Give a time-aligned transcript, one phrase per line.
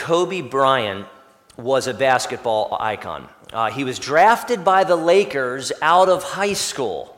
[0.00, 1.06] Kobe Bryant
[1.58, 3.28] was a basketball icon.
[3.52, 7.14] Uh, he was drafted by the Lakers out of high school.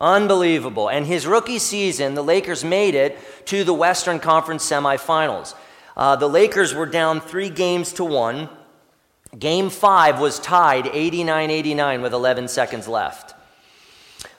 [0.00, 0.88] Unbelievable.
[0.88, 3.16] And his rookie season, the Lakers made it
[3.46, 5.54] to the Western Conference semifinals.
[5.96, 8.48] Uh, the Lakers were down three games to one.
[9.38, 13.32] Game five was tied 89 89 with 11 seconds left.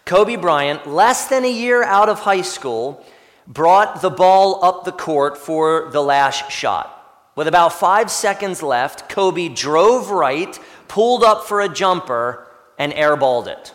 [0.03, 3.05] Kobe Bryant, less than a year out of high school,
[3.47, 6.91] brought the ball up the court for the last shot.
[7.35, 10.57] With about five seconds left, Kobe drove right,
[10.87, 13.73] pulled up for a jumper, and airballed it.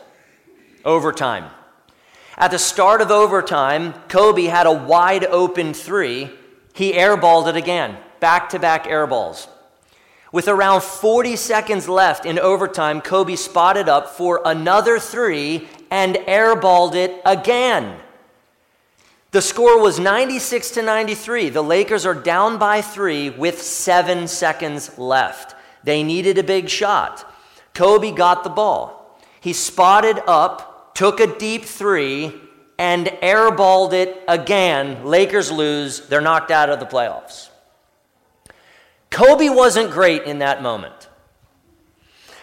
[0.85, 1.51] Overtime.
[2.39, 6.31] At the start of overtime, Kobe had a wide open three.
[6.73, 9.47] He airballed it again, back to back airballs.
[10.33, 16.95] With around 40 seconds left in overtime, Kobe spotted up for another three and airballed
[16.95, 17.99] it again.
[19.33, 21.51] The score was 96 to 93.
[21.51, 25.55] The Lakers are down by three with seven seconds left.
[25.85, 27.33] They needed a big shot.
[27.73, 29.21] Kobe got the ball.
[29.41, 32.35] He spotted up, took a deep three,
[32.77, 35.05] and airballed it again.
[35.05, 36.09] Lakers lose.
[36.09, 37.51] They're knocked out of the playoffs.
[39.11, 41.00] Kobe wasn't great in that moment.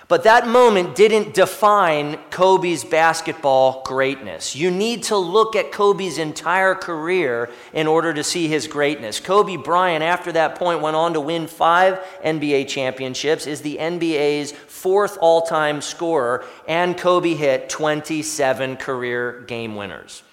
[0.09, 4.55] But that moment didn't define Kobe's basketball greatness.
[4.55, 9.19] You need to look at Kobe's entire career in order to see his greatness.
[9.19, 14.53] Kobe Bryant, after that point, went on to win five NBA championships, is the NBA's
[14.53, 20.23] fourth all time scorer, and Kobe hit 27 career game winners.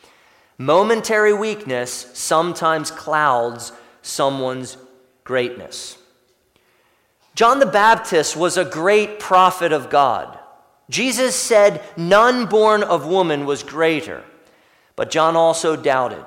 [0.57, 4.77] Momentary weakness sometimes clouds someone's
[5.25, 5.99] greatness.
[7.35, 10.39] John the Baptist was a great prophet of God.
[10.89, 14.23] Jesus said, None born of woman was greater.
[14.97, 16.25] But John also doubted.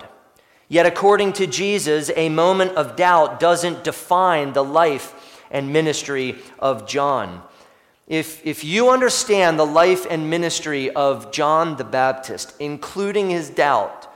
[0.68, 6.86] Yet, according to Jesus, a moment of doubt doesn't define the life and ministry of
[6.86, 7.42] John.
[8.08, 14.08] If, if you understand the life and ministry of John the Baptist, including his doubt,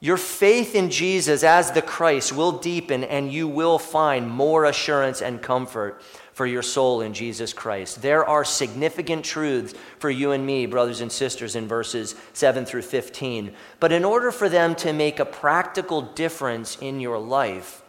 [0.00, 5.22] your faith in Jesus as the Christ will deepen and you will find more assurance
[5.22, 6.02] and comfort
[6.32, 8.02] for your soul in Jesus Christ.
[8.02, 12.82] There are significant truths for you and me, brothers and sisters, in verses 7 through
[12.82, 13.54] 15.
[13.80, 17.82] But in order for them to make a practical difference in your life,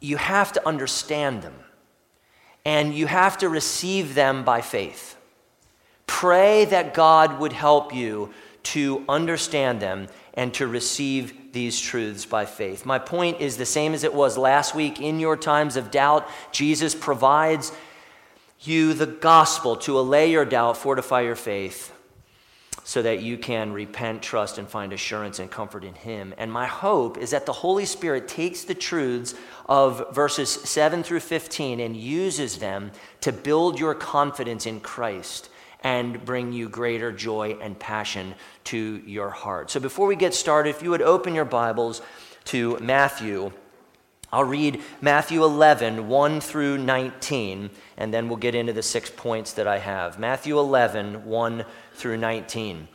[0.00, 1.54] you have to understand them
[2.64, 5.16] and you have to receive them by faith.
[6.06, 8.32] Pray that God would help you
[8.64, 12.84] to understand them and to receive these truths by faith.
[12.84, 15.00] My point is the same as it was last week.
[15.00, 17.72] In your times of doubt, Jesus provides
[18.60, 21.92] you the gospel to allay your doubt, fortify your faith,
[22.84, 26.34] so that you can repent, trust, and find assurance and comfort in Him.
[26.36, 29.34] And my hope is that the Holy Spirit takes the truths
[29.66, 32.92] of verses 7 through 15 and uses them
[33.22, 35.48] to build your confidence in Christ
[35.86, 39.70] and bring you greater joy and passion to your heart.
[39.70, 42.02] So before we get started, if you would open your Bibles
[42.46, 43.52] to Matthew,
[44.32, 49.52] I'll read Matthew 11, 1 through 19, and then we'll get into the six points
[49.52, 50.18] that I have.
[50.18, 51.64] Matthew 11, 1
[51.94, 52.88] through 19.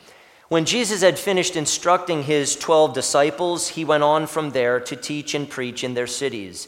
[0.50, 5.34] When Jesus had finished instructing his 12 disciples, he went on from there to teach
[5.34, 6.68] and preach in their cities.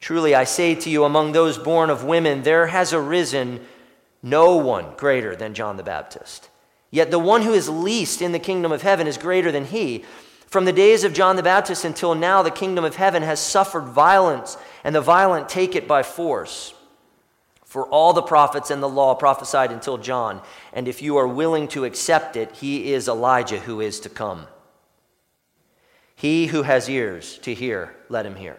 [0.00, 3.60] Truly, I say to you, among those born of women, there has arisen
[4.22, 6.50] no one greater than John the Baptist.
[6.90, 10.04] Yet the one who is least in the kingdom of heaven is greater than he.
[10.46, 13.84] From the days of John the Baptist until now, the kingdom of heaven has suffered
[13.84, 16.72] violence, and the violent take it by force.
[17.64, 20.40] For all the prophets and the law prophesied until John,
[20.72, 24.46] and if you are willing to accept it, he is Elijah who is to come.
[26.14, 28.58] He who has ears to hear, let him hear.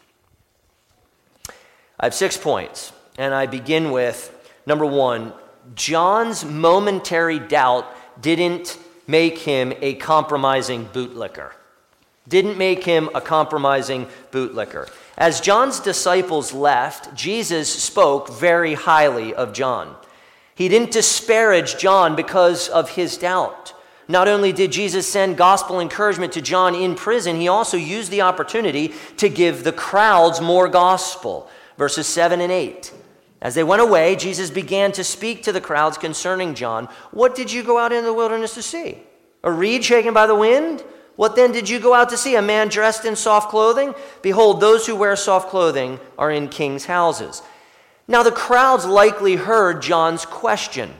[2.01, 5.31] I have six points, and I begin with number one
[5.75, 7.85] John's momentary doubt
[8.19, 8.77] didn't
[9.07, 11.51] make him a compromising bootlicker
[12.27, 14.89] didn't make him a compromising bootlicker.
[15.17, 19.95] As John's disciples left, Jesus spoke very highly of John.
[20.55, 23.73] He didn't disparage John because of his doubt.
[24.07, 28.21] Not only did Jesus send gospel encouragement to John in prison, he also used the
[28.21, 31.49] opportunity to give the crowds more gospel.
[31.81, 32.93] Verses 7 and 8.
[33.41, 36.87] As they went away, Jesus began to speak to the crowds concerning John.
[37.09, 38.99] What did you go out into the wilderness to see?
[39.41, 40.83] A reed shaken by the wind?
[41.15, 42.35] What then did you go out to see?
[42.35, 43.95] A man dressed in soft clothing?
[44.21, 47.41] Behold, those who wear soft clothing are in king's houses.
[48.07, 50.93] Now, the crowds likely heard John's question.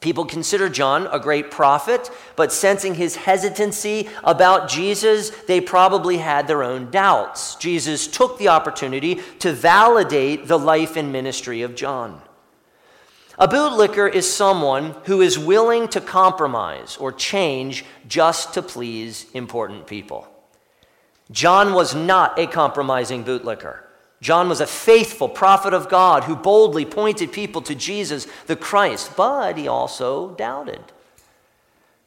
[0.00, 6.46] People consider John a great prophet, but sensing his hesitancy about Jesus, they probably had
[6.46, 7.54] their own doubts.
[7.56, 12.20] Jesus took the opportunity to validate the life and ministry of John.
[13.38, 19.86] A bootlicker is someone who is willing to compromise or change just to please important
[19.86, 20.26] people.
[21.30, 23.80] John was not a compromising bootlicker.
[24.26, 29.12] John was a faithful prophet of God who boldly pointed people to Jesus the Christ,
[29.16, 30.80] but he also doubted.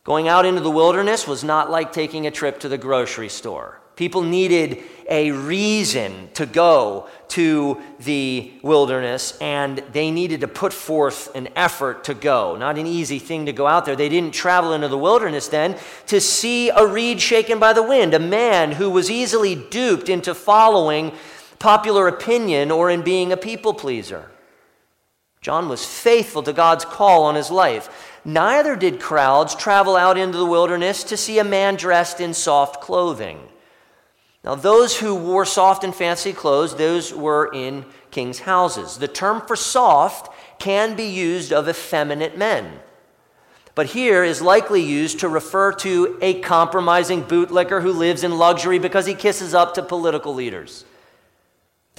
[0.04, 3.80] Going out into the wilderness was not like taking a trip to the grocery store.
[3.96, 11.34] People needed a reason to go to the wilderness, and they needed to put forth
[11.36, 12.58] an effort to go.
[12.58, 13.96] Not an easy thing to go out there.
[13.96, 15.78] They didn't travel into the wilderness then
[16.08, 20.34] to see a reed shaken by the wind, a man who was easily duped into
[20.34, 21.14] following
[21.60, 24.32] popular opinion or in being a people pleaser.
[25.42, 28.18] John was faithful to God's call on his life.
[28.26, 32.82] Neither did crowds travel out into the wilderness to see a man dressed in soft
[32.82, 33.40] clothing.
[34.44, 38.98] Now, those who wore soft and fancy clothes, those were in king's houses.
[38.98, 42.80] The term for soft can be used of effeminate men,
[43.76, 48.80] but here is likely used to refer to a compromising bootlicker who lives in luxury
[48.80, 50.86] because he kisses up to political leaders.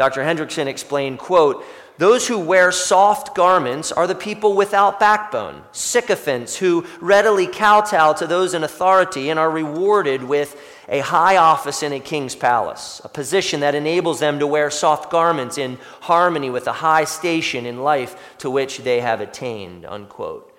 [0.01, 0.23] Dr.
[0.23, 1.63] Hendriksen explained, quote,
[1.99, 8.27] those who wear soft garments are the people without backbone, sycophants who readily kowtow to
[8.27, 10.59] those in authority and are rewarded with
[10.89, 15.11] a high office in a king's palace, a position that enables them to wear soft
[15.11, 19.85] garments in harmony with the high station in life to which they have attained.
[19.85, 20.57] Unquote.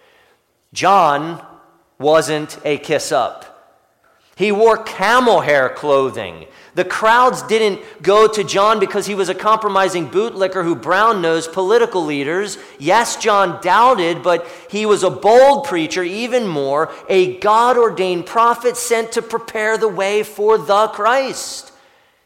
[0.71, 1.43] John
[1.97, 3.51] wasn't a kiss up.
[4.35, 9.35] He wore camel hair clothing the crowds didn't go to John because he was a
[9.35, 12.57] compromising bootlicker who brown nosed political leaders.
[12.79, 18.77] Yes, John doubted, but he was a bold preacher, even more, a God ordained prophet
[18.77, 21.73] sent to prepare the way for the Christ.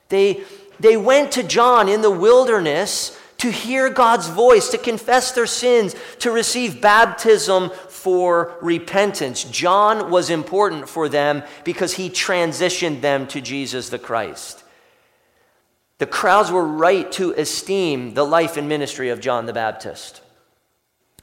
[0.10, 0.44] They,
[0.80, 5.96] they went to John in the wilderness to hear God's voice, to confess their sins,
[6.20, 7.72] to receive baptism
[8.06, 9.46] for repentance.
[9.46, 14.64] John was important for them because he transitioned them to Jesus the Christ.
[15.98, 20.22] The crowds were right to esteem the life and ministry of John the Baptist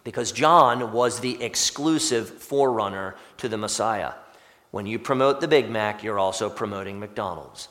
[0.02, 4.14] because John was the exclusive forerunner to the Messiah.
[4.72, 7.68] When you promote the Big Mac, you're also promoting McDonald's.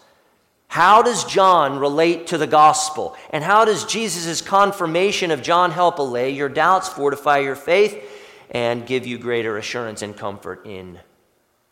[0.69, 3.17] How does John relate to the gospel?
[3.31, 8.19] And how does Jesus' confirmation of John help allay your doubts, fortify your faith,
[8.51, 10.99] and give you greater assurance and comfort in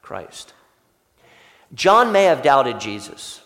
[0.02, 0.54] Christ.
[1.74, 3.42] John may have doubted Jesus,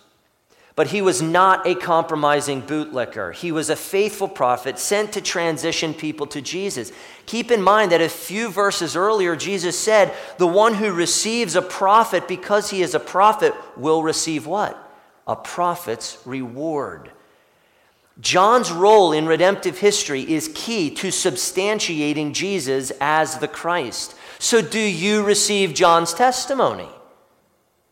[0.76, 3.34] but he was not a compromising bootlicker.
[3.34, 6.92] He was a faithful prophet sent to transition people to Jesus.
[7.26, 11.62] Keep in mind that a few verses earlier, Jesus said, The one who receives a
[11.62, 14.80] prophet because he is a prophet will receive what?
[15.28, 17.12] A prophet's reward.
[18.20, 24.16] John's role in redemptive history is key to substantiating Jesus as the Christ.
[24.40, 26.90] So, do you receive John's testimony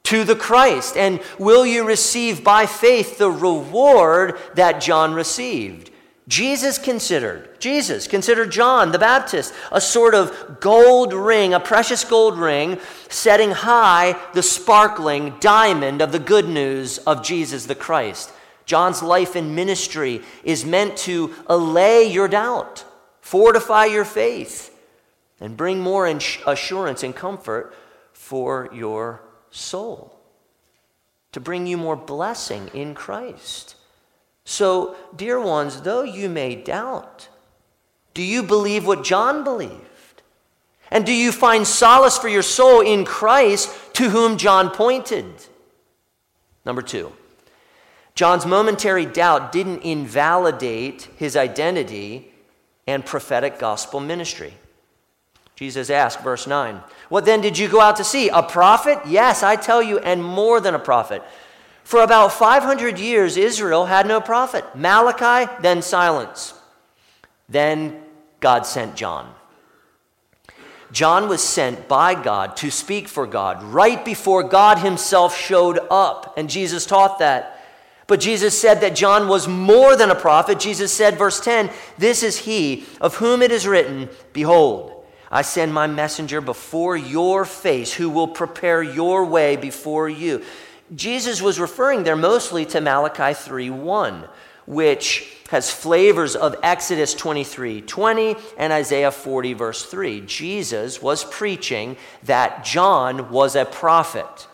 [0.04, 0.96] to the Christ?
[0.96, 5.90] And will you receive by faith the reward that John received?
[6.28, 12.38] Jesus considered, Jesus considered John the Baptist a sort of gold ring, a precious gold
[12.38, 18.32] ring, setting high the sparkling diamond of the good news of Jesus the Christ.
[18.72, 22.86] John's life and ministry is meant to allay your doubt,
[23.20, 24.74] fortify your faith,
[25.42, 27.76] and bring more assurance and comfort
[28.14, 30.18] for your soul,
[31.34, 33.76] to bring you more blessing in Christ.
[34.46, 37.28] So, dear ones, though you may doubt,
[38.14, 40.22] do you believe what John believed?
[40.90, 45.26] And do you find solace for your soul in Christ to whom John pointed?
[46.64, 47.12] Number two,
[48.16, 52.32] John's momentary doubt didn't invalidate his identity
[52.88, 54.54] and prophetic gospel ministry.
[55.56, 58.30] Jesus asked, verse 9, What then did you go out to see?
[58.30, 59.00] A prophet?
[59.06, 61.24] Yes, I tell you, and more than a prophet.
[61.84, 64.66] For about 500 years, Israel had no prophet.
[64.76, 66.54] Malachi, then silence.
[67.48, 68.02] Then
[68.40, 69.34] God sent John.
[70.92, 76.38] John was sent by God to speak for God right before God himself showed up.
[76.38, 77.61] And Jesus taught that.
[78.12, 80.60] But Jesus said that John was more than a prophet.
[80.60, 85.74] Jesus said, verse 10, This is he of whom it is written, Behold, I send
[85.74, 90.44] my messenger before your face who will prepare your way before you.
[90.94, 94.28] Jesus was referring there mostly to Malachi 3 1,
[94.66, 100.20] which has flavors of Exodus 23 20 and Isaiah 40, verse 3.
[100.26, 104.50] Jesus was preaching that John was a prophet,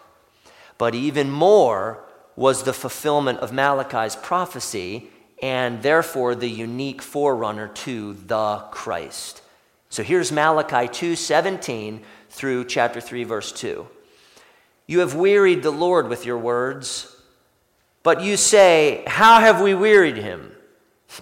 [0.77, 2.03] but even more
[2.37, 5.09] was the fulfillment of Malachi's prophecy
[5.41, 9.41] and therefore the unique forerunner to the Christ.
[9.89, 13.85] So here's Malachi 2 17 through chapter 3, verse 2.
[14.85, 17.13] You have wearied the Lord with your words,
[18.03, 20.53] but you say, How have we wearied him?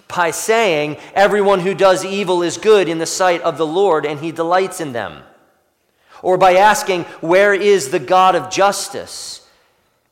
[0.08, 4.20] by saying, Everyone who does evil is good in the sight of the Lord, and
[4.20, 5.22] he delights in them.
[6.22, 9.45] Or by asking, Where is the God of justice?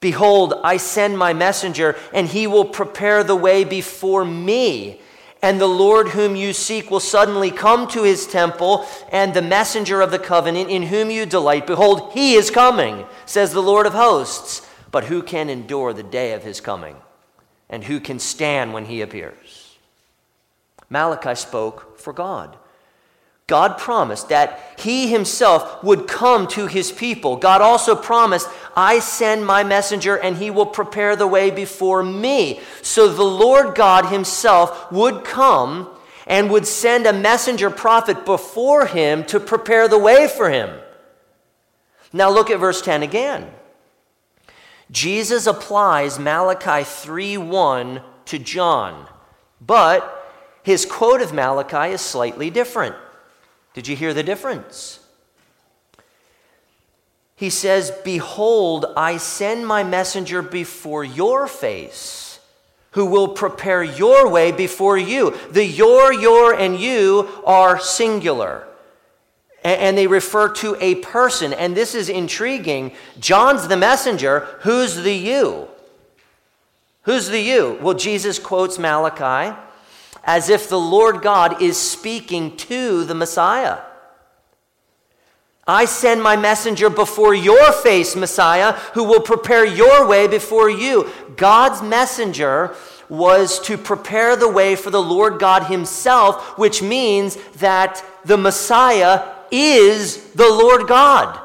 [0.04, 5.00] Behold, I send my messenger, and he will prepare the way before me.
[5.40, 10.02] And the Lord whom you seek will suddenly come to his temple, and the messenger
[10.02, 13.94] of the covenant in whom you delight, behold, he is coming, says the Lord of
[13.94, 14.68] hosts.
[14.90, 16.96] But who can endure the day of his coming?
[17.70, 19.78] And who can stand when he appears?
[20.90, 22.58] Malachi spoke for God.
[23.46, 27.36] God promised that he himself would come to his people.
[27.36, 32.60] God also promised, I send my messenger and he will prepare the way before me.
[32.80, 35.90] So the Lord God himself would come
[36.26, 40.80] and would send a messenger prophet before him to prepare the way for him.
[42.14, 43.50] Now look at verse 10 again.
[44.90, 49.06] Jesus applies Malachi 3:1 to John.
[49.60, 50.22] But
[50.62, 52.94] his quote of Malachi is slightly different.
[53.74, 55.00] Did you hear the difference?
[57.36, 62.38] He says, Behold, I send my messenger before your face,
[62.92, 65.36] who will prepare your way before you.
[65.50, 68.66] The your, your, and you are singular.
[69.64, 71.52] And they refer to a person.
[71.52, 72.92] And this is intriguing.
[73.18, 74.40] John's the messenger.
[74.60, 75.68] Who's the you?
[77.02, 77.78] Who's the you?
[77.80, 79.58] Well, Jesus quotes Malachi
[80.26, 83.78] as if the Lord God is speaking to the Messiah.
[85.66, 91.10] I send my messenger before your face, Messiah, who will prepare your way before you.
[91.36, 92.74] God's messenger
[93.08, 99.26] was to prepare the way for the Lord God Himself, which means that the Messiah
[99.50, 101.40] is the Lord God.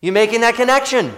[0.00, 1.14] You making that connection?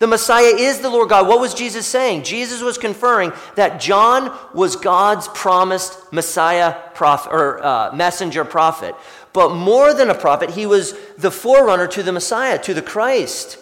[0.00, 1.28] The Messiah is the Lord God.
[1.28, 2.24] What was Jesus saying?
[2.24, 8.94] Jesus was conferring that John was God's promised Messiah prophet, or uh, messenger prophet.
[9.34, 13.58] But more than a prophet, he was the forerunner to the Messiah, to the Christ.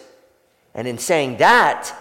[0.73, 1.93] And in saying that,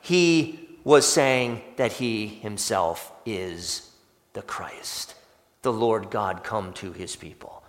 [0.00, 3.90] he was saying that he himself is
[4.34, 5.16] the Christ,
[5.62, 7.59] the Lord God come to his people.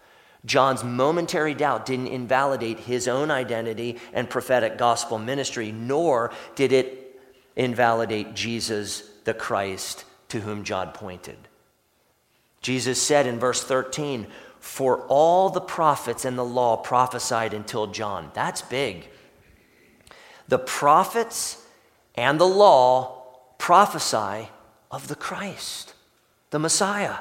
[0.45, 7.21] John's momentary doubt didn't invalidate his own identity and prophetic gospel ministry, nor did it
[7.55, 11.37] invalidate Jesus, the Christ, to whom John pointed.
[12.61, 14.27] Jesus said in verse 13,
[14.59, 18.31] For all the prophets and the law prophesied until John.
[18.33, 19.09] That's big.
[20.47, 21.63] The prophets
[22.15, 23.23] and the law
[23.57, 24.49] prophesy
[24.89, 25.93] of the Christ,
[26.49, 27.17] the Messiah.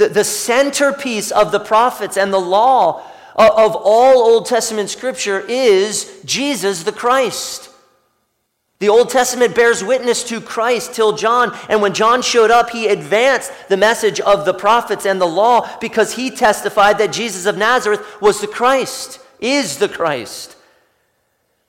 [0.00, 3.02] The, the centerpiece of the prophets and the law
[3.36, 7.68] of all Old Testament scripture is Jesus the Christ.
[8.78, 12.88] The Old Testament bears witness to Christ till John, and when John showed up, he
[12.88, 17.58] advanced the message of the prophets and the law because he testified that Jesus of
[17.58, 20.56] Nazareth was the Christ, is the Christ.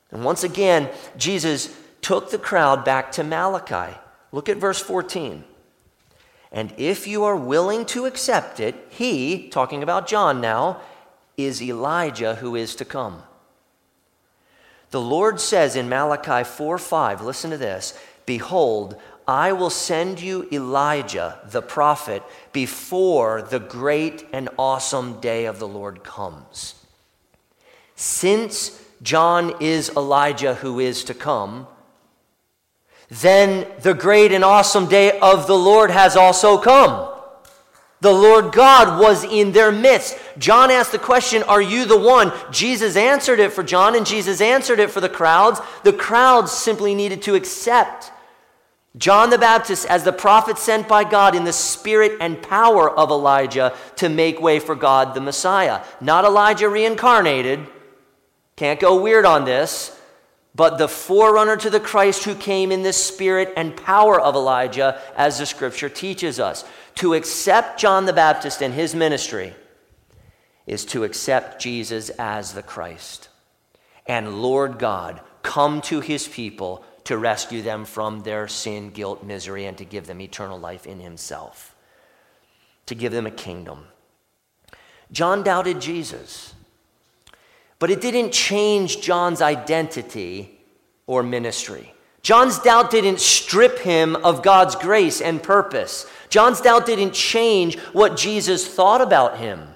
[0.10, 3.98] And once again, Jesus took the crowd back to Malachi.
[4.32, 5.44] Look at verse 14.
[6.52, 10.82] And if you are willing to accept it, he, talking about John now,
[11.38, 13.24] is Elijah who is to come.
[14.92, 20.48] The Lord says in Malachi 4 5, listen to this Behold, I will send you
[20.52, 26.76] Elijah, the prophet, before the great and awesome day of the Lord comes.
[27.96, 31.68] Since John is Elijah who is to come,
[33.12, 37.10] then the great and awesome day of the Lord has also come.
[38.00, 40.18] The Lord God was in their midst.
[40.38, 42.32] John asked the question, Are you the one?
[42.52, 45.60] Jesus answered it for John, and Jesus answered it for the crowds.
[45.84, 48.12] The crowds simply needed to accept
[48.98, 53.12] John the Baptist as the prophet sent by God in the spirit and power of
[53.12, 55.82] Elijah to make way for God the Messiah.
[56.00, 57.60] Not Elijah reincarnated.
[58.56, 60.01] Can't go weird on this
[60.54, 65.00] but the forerunner to the Christ who came in the spirit and power of Elijah,
[65.16, 66.66] as the scripture teaches us.
[66.96, 69.54] To accept John the Baptist and his ministry
[70.68, 73.30] is to accept Jesus as the Christ.
[74.06, 79.66] And Lord God, come to his people to rescue them from their sin, guilt, misery,
[79.66, 81.76] and to give them eternal life in himself,
[82.86, 83.86] to give them a kingdom.
[85.12, 86.54] John doubted Jesus.
[87.82, 90.60] But it didn't change John's identity
[91.08, 91.96] or ministry.
[92.22, 96.06] John's doubt didn't strip him of God's grace and purpose.
[96.30, 99.68] John's doubt didn't change what Jesus thought about him.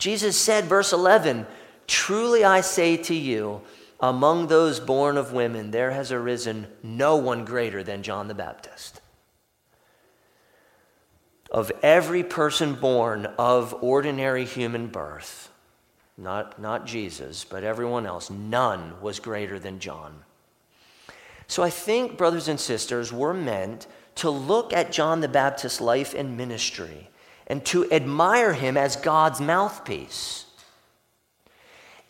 [0.00, 1.46] Jesus said, verse 11,
[1.86, 3.60] Truly I say to you,
[4.00, 9.00] among those born of women, there has arisen no one greater than John the Baptist.
[11.52, 15.47] Of every person born of ordinary human birth,
[16.18, 20.24] not, not Jesus, but everyone else, none was greater than John.
[21.46, 26.12] So I think, brothers and sisters, we're meant to look at John the Baptist's life
[26.12, 27.08] and ministry
[27.46, 30.44] and to admire him as God's mouthpiece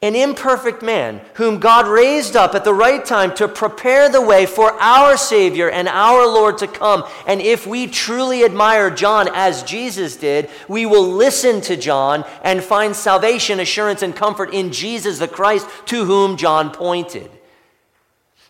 [0.00, 4.46] an imperfect man whom God raised up at the right time to prepare the way
[4.46, 7.02] for our Savior and our Lord to come.
[7.26, 12.62] And if we truly admire John as Jesus did, we will listen to John and
[12.62, 17.30] find salvation, assurance, and comfort in Jesus the Christ to whom John pointed.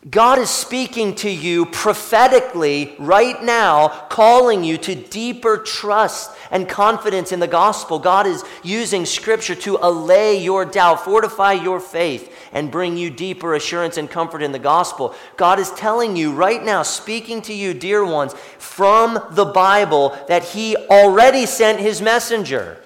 [0.09, 7.33] God is speaking to you prophetically right now, calling you to deeper trust and confidence
[7.33, 7.99] in the gospel.
[7.99, 13.55] God is using scripture to allay your doubt, fortify your faith, and bring you deeper
[13.55, 15.17] assurance and comfort in the gospel.
[15.37, 20.45] God is telling you right now, speaking to you, dear ones, from the Bible, that
[20.45, 22.81] He already sent His messenger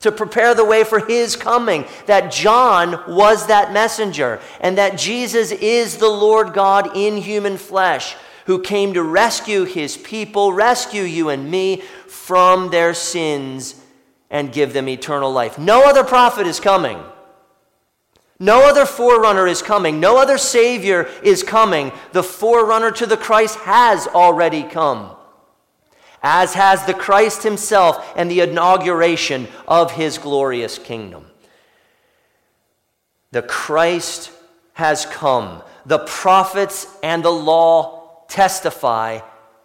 [0.00, 5.50] to prepare the way for his coming, that John was that messenger, and that Jesus
[5.50, 11.28] is the Lord God in human flesh who came to rescue his people, rescue you
[11.28, 13.74] and me from their sins,
[14.30, 15.58] and give them eternal life.
[15.58, 16.98] No other prophet is coming.
[18.38, 19.98] No other forerunner is coming.
[19.98, 21.90] No other Savior is coming.
[22.12, 25.16] The forerunner to the Christ has already come
[26.22, 31.26] as has the Christ himself and the inauguration of his glorious kingdom.
[33.30, 34.30] The Christ
[34.74, 35.62] has come.
[35.86, 39.20] The prophets and the law testify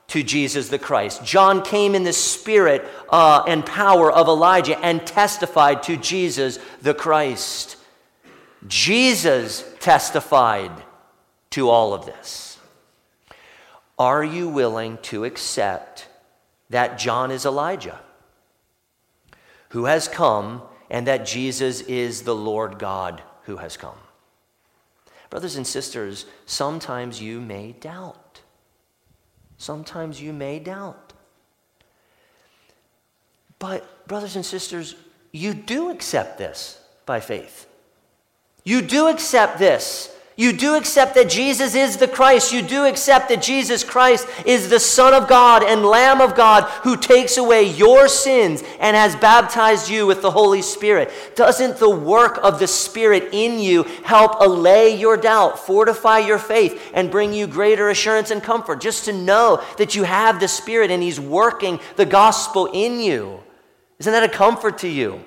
[0.08, 1.24] to Jesus the Christ.
[1.24, 6.94] John came in the spirit uh, and power of Elijah and testified to Jesus the
[6.94, 7.78] Christ.
[8.68, 10.72] Jesus testified
[11.52, 12.60] to all of this.
[13.98, 16.08] Are you willing to accept
[16.74, 18.00] that John is Elijah
[19.70, 23.98] who has come and that Jesus is the Lord God who has come.
[25.30, 28.42] Brothers and sisters, sometimes you may doubt.
[29.58, 31.14] Sometimes you may doubt.
[33.60, 34.96] But, brothers and sisters,
[35.32, 37.68] you do accept this by faith.
[38.64, 42.52] You do accept this you do accept that Jesus is the Christ.
[42.52, 46.64] You do accept that Jesus Christ is the Son of God and Lamb of God
[46.82, 51.12] who takes away your sins and has baptized you with the Holy Spirit.
[51.36, 56.92] Doesn't the work of the Spirit in you help allay your doubt, fortify your faith,
[56.96, 58.82] and bring you greater assurance and comfort?
[58.82, 63.40] Just to know that you have the Spirit and He's working the gospel in you.
[64.00, 65.24] Isn't that a comfort to you?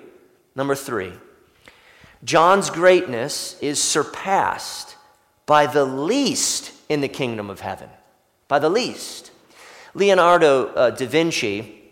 [0.57, 1.13] Number three,
[2.25, 4.96] John's greatness is surpassed
[5.47, 7.89] by the least in the kingdom of heaven.
[8.49, 9.31] By the least.
[9.95, 11.83] Leonardo uh, da Vinci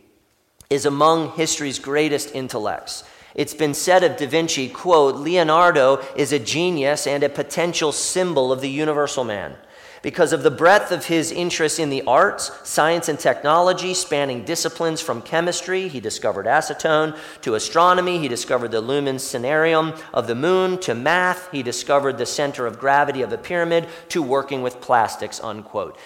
[0.68, 3.04] is among history's greatest intellects.
[3.34, 8.52] It's been said of Da Vinci, quote, Leonardo is a genius and a potential symbol
[8.52, 9.56] of the universal man.
[10.04, 15.00] Because of the breadth of his interest in the arts, science, and technology, spanning disciplines
[15.00, 20.76] from chemistry, he discovered acetone, to astronomy, he discovered the lumen cinereum of the moon,
[20.80, 25.42] to math, he discovered the center of gravity of a pyramid, to working with plastics,
[25.42, 25.96] unquote.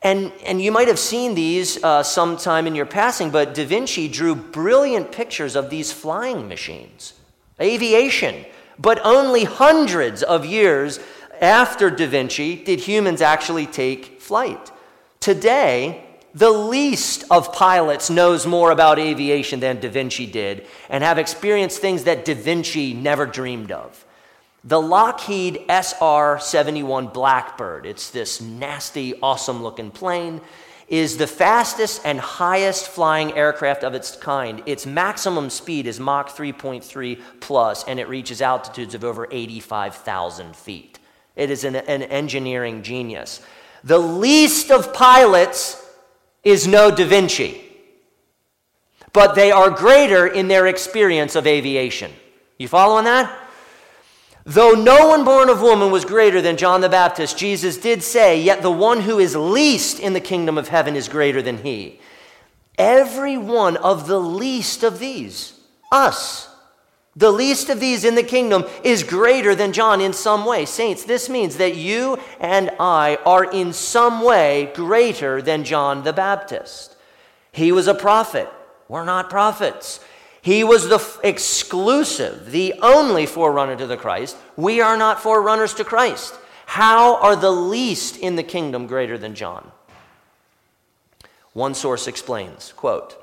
[0.00, 4.08] And, and you might have seen these uh, sometime in your passing, but Da Vinci
[4.08, 7.12] drew brilliant pictures of these flying machines,
[7.60, 8.46] aviation,
[8.78, 10.98] but only hundreds of years
[11.40, 14.70] after Da Vinci did humans actually take flight.
[15.20, 21.18] Today, the least of pilots knows more about aviation than Da Vinci did and have
[21.18, 24.04] experienced things that Da Vinci never dreamed of.
[24.64, 30.40] The Lockheed SR 71 Blackbird, it's this nasty, awesome looking plane,
[30.88, 34.62] is the fastest and highest flying aircraft of its kind.
[34.66, 40.93] Its maximum speed is Mach 3.3 plus, and it reaches altitudes of over 85,000 feet.
[41.36, 43.40] It is an, an engineering genius.
[43.82, 45.80] The least of pilots
[46.42, 47.60] is no Da Vinci,
[49.12, 52.12] but they are greater in their experience of aviation.
[52.58, 53.40] You following that?
[54.44, 58.40] Though no one born of woman was greater than John the Baptist, Jesus did say,
[58.40, 61.98] Yet the one who is least in the kingdom of heaven is greater than he.
[62.76, 65.58] Every one of the least of these,
[65.90, 66.53] us,
[67.16, 70.64] the least of these in the kingdom is greater than John in some way.
[70.64, 76.12] Saints, this means that you and I are in some way greater than John the
[76.12, 76.96] Baptist.
[77.52, 78.48] He was a prophet.
[78.88, 80.00] We're not prophets.
[80.42, 84.36] He was the f- exclusive, the only forerunner to the Christ.
[84.56, 86.34] We are not forerunners to Christ.
[86.66, 89.70] How are the least in the kingdom greater than John?
[91.52, 93.14] One source explains, quote,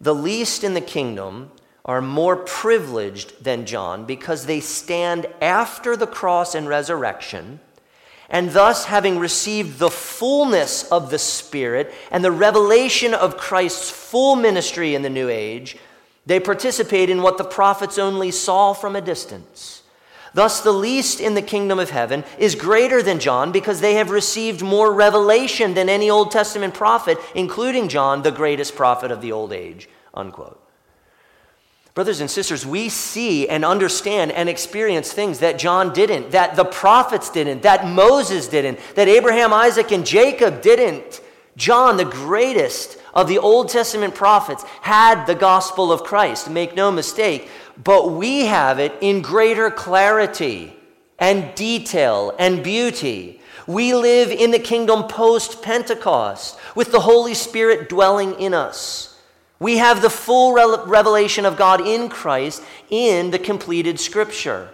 [0.00, 1.52] "The least in the kingdom
[1.88, 7.60] are more privileged than John because they stand after the cross and resurrection,
[8.28, 14.36] and thus, having received the fullness of the Spirit and the revelation of Christ's full
[14.36, 15.78] ministry in the new age,
[16.26, 19.82] they participate in what the prophets only saw from a distance.
[20.34, 24.10] Thus, the least in the kingdom of heaven is greater than John because they have
[24.10, 29.32] received more revelation than any Old Testament prophet, including John, the greatest prophet of the
[29.32, 29.88] old age.
[30.12, 30.67] Unquote.
[31.98, 36.64] Brothers and sisters, we see and understand and experience things that John didn't, that the
[36.64, 41.20] prophets didn't, that Moses didn't, that Abraham, Isaac, and Jacob didn't.
[41.56, 46.92] John, the greatest of the Old Testament prophets, had the gospel of Christ, make no
[46.92, 47.50] mistake,
[47.82, 50.76] but we have it in greater clarity
[51.18, 53.40] and detail and beauty.
[53.66, 59.17] We live in the kingdom post Pentecost with the Holy Spirit dwelling in us.
[59.60, 64.70] We have the full revelation of God in Christ in the completed scripture.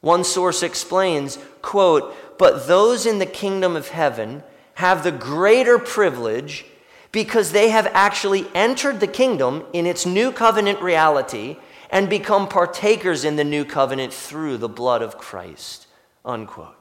[0.00, 4.42] One source explains, quote, but those in the kingdom of heaven
[4.74, 6.64] have the greater privilege
[7.12, 11.56] because they have actually entered the kingdom in its new covenant reality
[11.90, 15.86] and become partakers in the new covenant through the blood of Christ.
[16.24, 16.74] Unquote.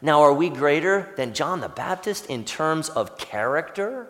[0.00, 4.08] Now, are we greater than John the Baptist in terms of character?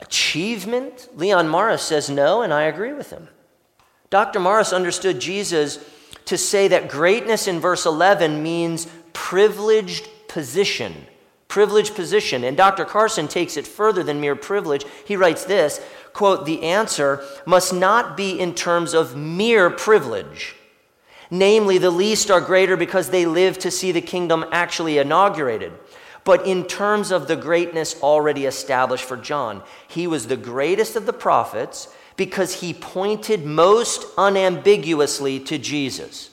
[0.00, 1.08] Achievement?
[1.14, 3.28] Leon Morris says no, and I agree with him.
[4.10, 4.40] Dr.
[4.40, 5.78] Morris understood Jesus
[6.26, 11.06] to say that greatness in verse 11 means privileged position.
[11.48, 12.44] Privileged position.
[12.44, 12.84] And Dr.
[12.84, 14.84] Carson takes it further than mere privilege.
[15.04, 15.80] He writes this
[16.12, 20.56] quote, the answer must not be in terms of mere privilege.
[21.30, 25.72] Namely, the least are greater because they live to see the kingdom actually inaugurated
[26.26, 29.62] but in terms of the greatness already established for John.
[29.86, 36.30] He was the greatest of the prophets because he pointed most unambiguously to Jesus.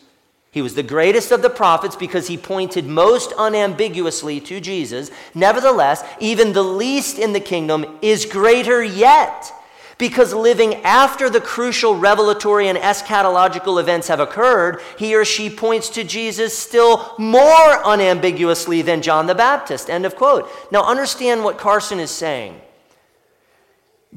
[0.49, 5.11] He was the greatest of the prophets because he pointed most unambiguously to Jesus.
[5.35, 9.53] Nevertheless, even the least in the kingdom is greater yet
[9.97, 15.89] because living after the crucial revelatory and eschatological events have occurred, he or she points
[15.89, 19.89] to Jesus still more unambiguously than John the Baptist.
[19.89, 20.49] End of quote.
[20.71, 22.59] Now, understand what Carson is saying.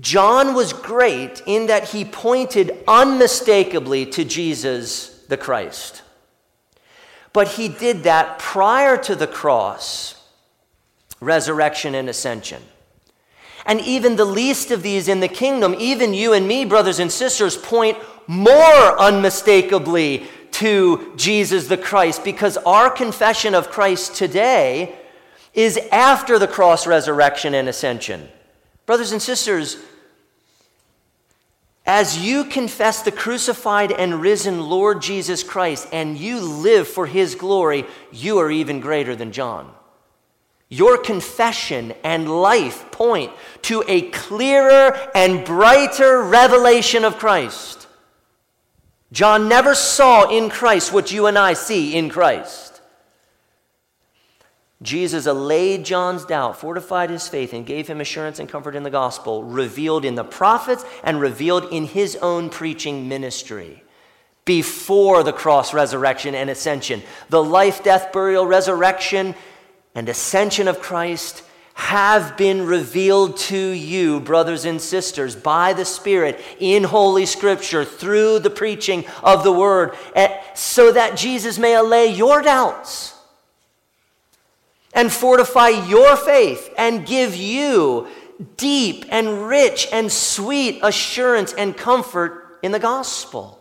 [0.01, 6.03] John was great in that he pointed unmistakably to Jesus the Christ.
[7.33, 10.23] But he did that prior to the cross,
[11.21, 12.63] resurrection, and ascension.
[13.67, 17.11] And even the least of these in the kingdom, even you and me, brothers and
[17.11, 17.99] sisters, point
[18.29, 24.97] more unmistakably to Jesus the Christ because our confession of Christ today
[25.53, 28.29] is after the cross, resurrection, and ascension.
[28.87, 29.79] Brothers and sisters,
[31.85, 37.35] As you confess the crucified and risen Lord Jesus Christ and you live for his
[37.35, 39.73] glory, you are even greater than John.
[40.69, 47.87] Your confession and life point to a clearer and brighter revelation of Christ.
[49.13, 52.67] John never saw in Christ what you and I see in Christ.
[54.83, 58.91] Jesus allayed John's doubt, fortified his faith, and gave him assurance and comfort in the
[58.91, 63.83] gospel, revealed in the prophets and revealed in his own preaching ministry
[64.45, 67.03] before the cross, resurrection, and ascension.
[67.31, 69.35] The life, death, burial, resurrection,
[69.97, 71.43] and ascension of Christ
[71.75, 78.39] have been revealed to you, brothers and sisters, by the Spirit in Holy Scripture through
[78.39, 83.15] the preaching of the Word, eh, so that Jesus may allay your doubts
[84.95, 88.09] and fortify your faith and give you
[88.57, 93.56] deep and rich and sweet assurance and comfort in the gospel.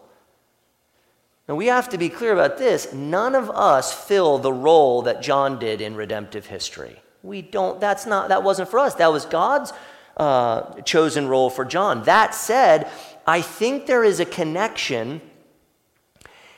[1.48, 2.92] Now we have to be clear about this.
[2.94, 7.02] None of us fill the role that John did in redemptive history.
[7.22, 8.96] We don't, that's not, that wasn't for us.
[8.96, 9.74] That was God's
[10.18, 12.04] uh, chosen role for John.
[12.04, 12.90] That said,
[13.28, 15.22] I think there is a connection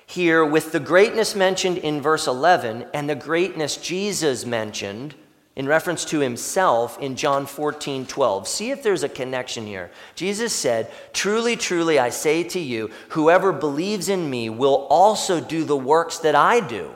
[0.06, 5.16] here with the greatness mentioned in verse 11 and the greatness Jesus mentioned
[5.58, 8.48] in reference to himself in John 14, 12.
[8.48, 9.90] See if there's a connection here.
[10.14, 15.64] Jesus said, Truly, truly, I say to you, whoever believes in me will also do
[15.64, 16.92] the works that I do.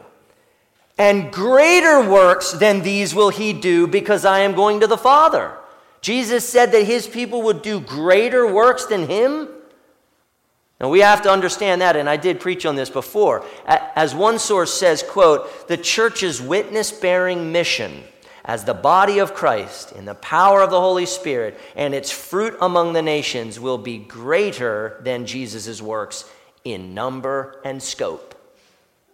[0.96, 5.58] And greater works than these will he do because I am going to the Father.
[6.02, 9.50] Jesus said that his people would do greater works than him.
[10.80, 13.44] Now we have to understand that, and I did preach on this before.
[13.66, 18.04] As one source says, quote, the church's witness-bearing mission
[18.44, 22.58] as the body of Christ in the power of the Holy Spirit and its fruit
[22.62, 26.26] among the nations will be greater than Jesus' works
[26.64, 28.36] in number and scope.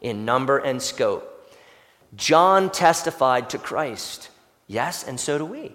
[0.01, 1.33] In number and scope.
[2.15, 4.29] John testified to Christ.
[4.67, 5.73] Yes, and so do we.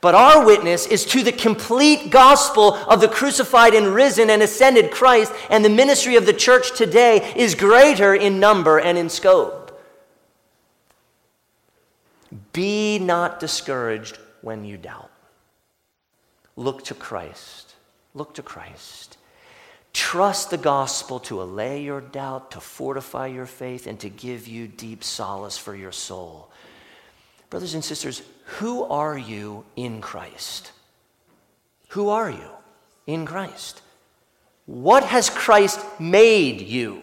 [0.00, 4.90] But our witness is to the complete gospel of the crucified and risen and ascended
[4.90, 9.59] Christ, and the ministry of the church today is greater in number and in scope.
[12.52, 15.10] Be not discouraged when you doubt.
[16.56, 17.74] Look to Christ.
[18.14, 19.16] Look to Christ.
[19.92, 24.68] Trust the gospel to allay your doubt, to fortify your faith, and to give you
[24.68, 26.50] deep solace for your soul.
[27.48, 28.22] Brothers and sisters,
[28.58, 30.70] who are you in Christ?
[31.88, 32.50] Who are you
[33.06, 33.82] in Christ?
[34.66, 37.02] What has Christ made you?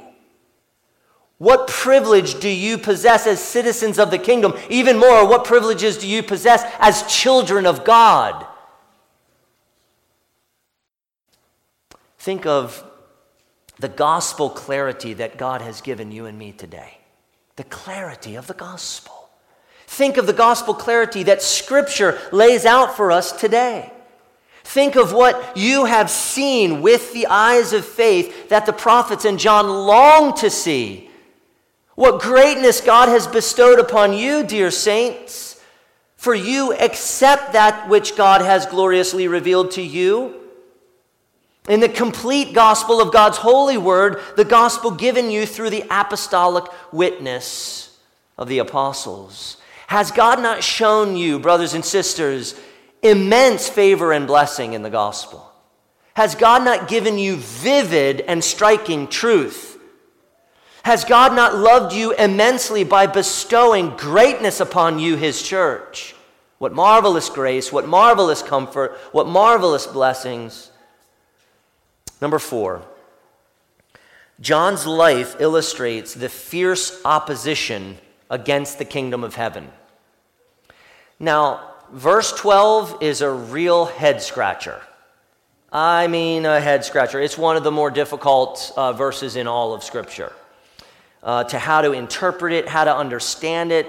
[1.37, 4.53] What privilege do you possess as citizens of the kingdom?
[4.69, 8.45] Even more, what privileges do you possess as children of God?
[12.17, 12.83] Think of
[13.79, 16.97] the gospel clarity that God has given you and me today.
[17.55, 19.29] The clarity of the gospel.
[19.85, 23.93] Think of the gospel clarity that Scripture lays out for us today.
[24.63, 29.39] Think of what you have seen with the eyes of faith that the prophets and
[29.39, 31.06] John long to see.
[31.97, 35.59] What greatness God has bestowed upon you, dear saints.
[36.15, 40.35] For you accept that which God has gloriously revealed to you.
[41.67, 46.65] In the complete gospel of God's holy word, the gospel given you through the apostolic
[46.91, 47.97] witness
[48.37, 49.57] of the apostles.
[49.87, 52.53] Has God not shown you, brothers and sisters,
[53.01, 55.51] immense favor and blessing in the gospel?
[56.13, 59.76] Has God not given you vivid and striking truth?
[60.87, 66.15] Has God not loved you immensely by bestowing greatness upon you, his church?
[66.59, 70.71] What marvelous grace, what marvelous comfort, what marvelous blessings.
[72.21, 72.83] Number four,
[74.39, 77.97] John's life illustrates the fierce opposition
[78.29, 79.69] against the kingdom of heaven.
[81.19, 84.81] Now, verse 12 is a real head scratcher.
[85.69, 87.19] I mean, a head scratcher.
[87.19, 90.31] It's one of the more difficult uh, verses in all of Scripture.
[91.27, 93.85] Uh, to how to interpret it, how to understand it.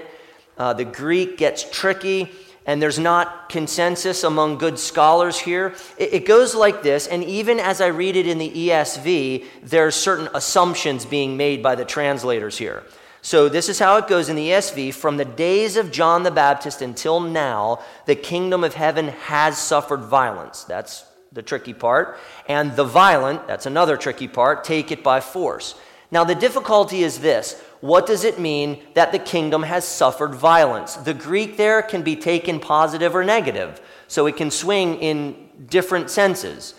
[0.57, 2.29] Uh, the Greek gets tricky,
[2.65, 5.73] and there's not consensus among good scholars here.
[5.97, 9.95] It, it goes like this, and even as I read it in the ESV, there's
[9.95, 12.83] certain assumptions being made by the translators here.
[13.21, 14.93] So, this is how it goes in the ESV.
[14.93, 20.01] From the days of John the Baptist until now, the kingdom of heaven has suffered
[20.01, 20.65] violence.
[20.65, 22.19] That's the tricky part.
[22.49, 25.75] And the violent, that's another tricky part, take it by force.
[26.11, 30.95] Now, the difficulty is this what does it mean that the kingdom has suffered violence?
[30.95, 36.09] The Greek there can be taken positive or negative, so it can swing in different
[36.09, 36.73] senses.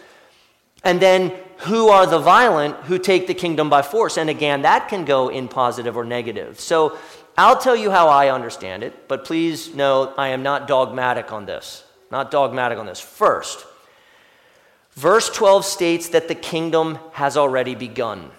[0.85, 4.17] And then who are the violent who take the kingdom by force?
[4.17, 6.59] And again, that can go in positive or negative.
[6.59, 6.99] So
[7.37, 11.47] I'll tell you how I understand it, but please know I am not dogmatic on
[11.47, 11.85] this.
[12.11, 13.01] Not dogmatic on this.
[13.01, 13.65] First,
[14.93, 18.31] verse 12 states that the kingdom has already begun.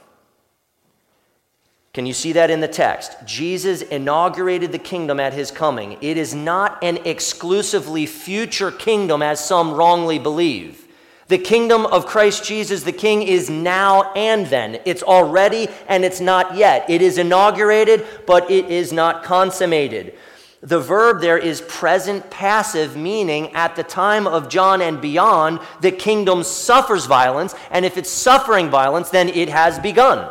[1.94, 3.18] Can you see that in the text?
[3.26, 5.98] Jesus inaugurated the kingdom at his coming.
[6.00, 10.88] It is not an exclusively future kingdom as some wrongly believe.
[11.28, 14.80] The kingdom of Christ Jesus, the King, is now and then.
[14.86, 16.90] It's already and it's not yet.
[16.90, 20.18] It is inaugurated, but it is not consummated.
[20.62, 25.92] The verb there is present passive, meaning at the time of John and beyond, the
[25.92, 30.30] kingdom suffers violence, and if it's suffering violence, then it has begun.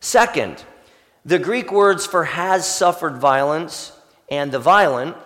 [0.00, 0.64] Second,
[1.24, 3.92] the Greek words for has suffered violence
[4.30, 5.16] and the violent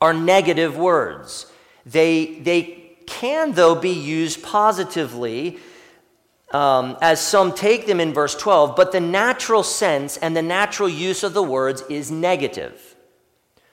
[0.00, 1.46] are negative words.
[1.86, 5.58] They, they can, though, be used positively,
[6.52, 10.88] um, as some take them in verse 12, but the natural sense and the natural
[10.88, 12.96] use of the words is negative.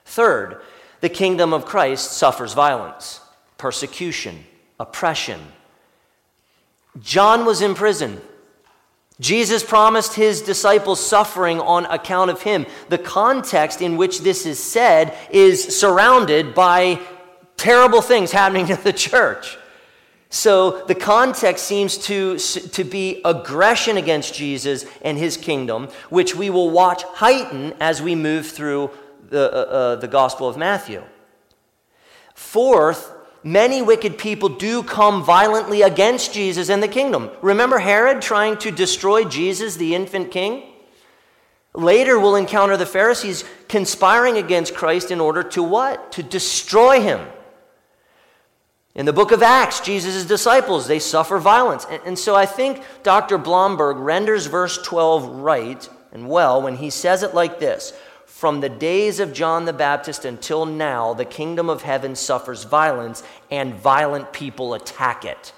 [0.04, 0.60] Third,
[1.00, 3.20] the kingdom of Christ suffers violence,
[3.58, 4.44] persecution,
[4.78, 5.40] oppression.
[7.00, 8.20] John was in prison.
[9.22, 12.66] Jesus promised his disciples suffering on account of him.
[12.88, 16.98] The context in which this is said is surrounded by
[17.56, 19.56] terrible things happening to the church.
[20.28, 26.50] So the context seems to, to be aggression against Jesus and his kingdom, which we
[26.50, 28.90] will watch heighten as we move through
[29.28, 31.04] the, uh, uh the Gospel of Matthew.
[32.34, 33.11] Fourth,
[33.44, 37.30] many wicked people do come violently against Jesus and the kingdom.
[37.40, 40.62] Remember Herod trying to destroy Jesus, the infant king?
[41.74, 46.12] Later, we'll encounter the Pharisees conspiring against Christ in order to what?
[46.12, 47.26] To destroy him.
[48.94, 51.86] In the book of Acts, Jesus' disciples, they suffer violence.
[51.88, 53.38] And, and, so I think Dr.
[53.38, 57.94] Blomberg renders verse 12 right and well when he says it like this
[58.42, 63.22] from the days of John the Baptist until now, the kingdom of heaven suffers violence,
[63.52, 65.52] and violent people attack it.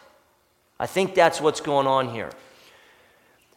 [0.78, 2.30] I think that's what's going on here.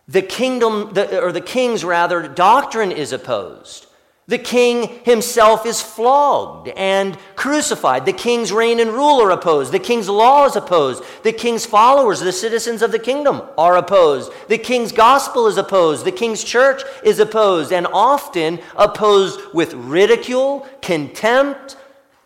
[0.08, 3.87] The kingdom, or the king's rather, doctrine is opposed.
[4.30, 8.06] The king himself is flogged and crucified.
[8.06, 9.72] The king's reign and rule are opposed.
[9.72, 11.02] The king's law is opposed.
[11.24, 14.34] The king's followers, the citizens of the kingdom, are opposed.
[14.50, 16.04] The king's gospel is opposed.
[16.04, 21.78] The king's church is opposed, and often opposed with ridicule, contempt,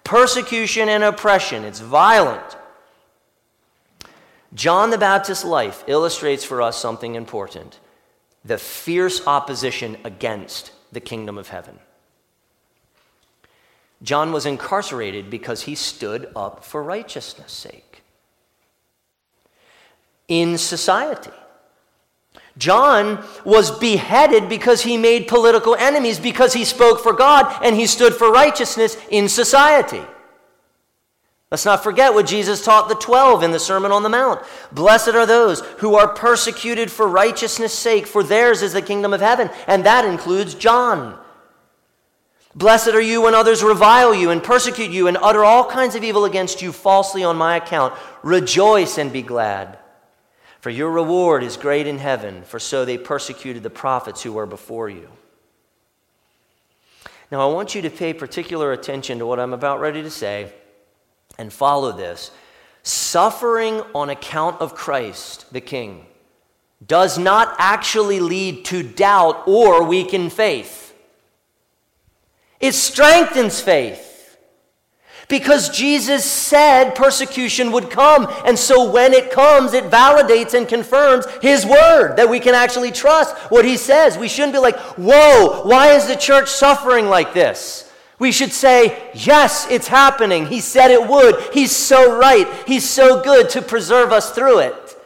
[0.03, 1.63] persecution, and oppression.
[1.63, 2.57] It's violent.
[4.55, 7.79] John the Baptist's life illustrates for us something important
[8.43, 11.77] the fierce opposition against the kingdom of heaven.
[14.03, 18.01] John was incarcerated because he stood up for righteousness' sake.
[20.27, 21.31] In society,
[22.57, 27.87] John was beheaded because he made political enemies, because he spoke for God and he
[27.87, 30.01] stood for righteousness in society.
[31.49, 34.41] Let's not forget what Jesus taught the 12 in the Sermon on the Mount.
[34.71, 39.19] Blessed are those who are persecuted for righteousness' sake, for theirs is the kingdom of
[39.19, 39.49] heaven.
[39.67, 41.19] And that includes John.
[42.53, 46.03] Blessed are you when others revile you and persecute you and utter all kinds of
[46.03, 47.93] evil against you falsely on my account.
[48.23, 49.79] Rejoice and be glad,
[50.59, 54.45] for your reward is great in heaven, for so they persecuted the prophets who were
[54.45, 55.09] before you.
[57.31, 60.51] Now, I want you to pay particular attention to what I'm about ready to say
[61.37, 62.31] and follow this.
[62.83, 66.05] Suffering on account of Christ, the King,
[66.85, 70.80] does not actually lead to doubt or weaken faith.
[72.61, 74.07] It strengthens faith.
[75.27, 78.27] Because Jesus said persecution would come.
[78.45, 82.91] And so when it comes, it validates and confirms His word that we can actually
[82.91, 84.17] trust what He says.
[84.17, 87.89] We shouldn't be like, whoa, why is the church suffering like this?
[88.19, 90.47] We should say, yes, it's happening.
[90.47, 91.41] He said it would.
[91.53, 92.45] He's so right.
[92.67, 94.97] He's so good to preserve us through it.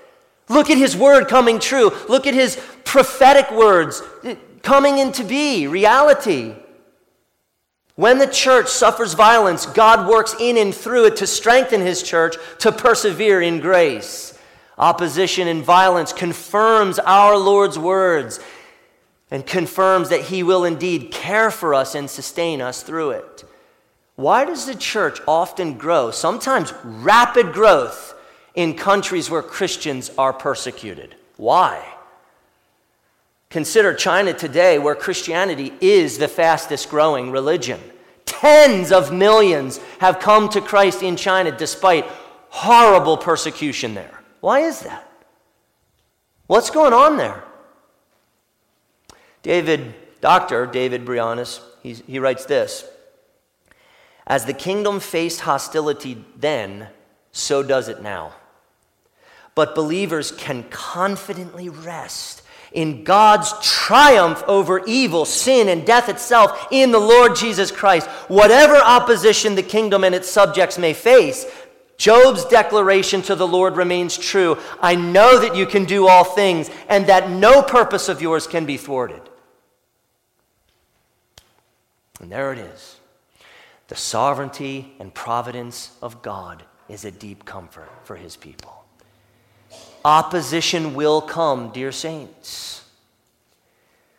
[0.50, 1.92] Look at His word coming true.
[2.10, 4.02] Look at His prophetic words
[4.64, 6.56] coming into be, reality.
[7.96, 12.36] When the church suffers violence, God works in and through it to strengthen his church
[12.60, 14.38] to persevere in grace.
[14.78, 18.42] Opposition and violence confirms our Lord's words
[19.32, 23.46] and confirms that he will indeed care for us and sustain us through it.
[24.18, 28.14] Why does the church often grow, sometimes rapid growth,
[28.56, 31.16] in countries where Christians are persecuted?
[31.38, 31.86] Why?
[33.50, 37.80] Consider China today, where Christianity is the fastest growing religion.
[38.26, 42.06] Tens of millions have come to Christ in China despite
[42.50, 44.22] horrible persecution there.
[44.42, 45.10] Why is that?
[46.48, 47.44] What's going on there?
[49.42, 50.66] David, Dr.
[50.66, 52.86] David Brianis, he writes this
[54.26, 56.88] As the kingdom faced hostility then,
[57.32, 58.34] so does it now.
[59.54, 62.42] But believers can confidently rest
[62.72, 68.08] in God's triumph over evil, sin, and death itself in the Lord Jesus Christ.
[68.28, 71.46] Whatever opposition the kingdom and its subjects may face,
[71.98, 74.58] Job's declaration to the Lord remains true.
[74.82, 78.66] I know that you can do all things and that no purpose of yours can
[78.66, 79.22] be thwarted.
[82.20, 82.98] And there it is.
[83.88, 88.85] The sovereignty and providence of God is a deep comfort for his people.
[90.06, 92.88] Opposition will come, dear saints.